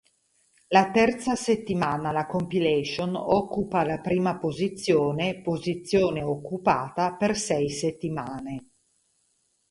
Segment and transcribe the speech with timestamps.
[0.69, 8.69] La terza settimana la compilation occupa la prima posizione, posizione occupata per sei settimane.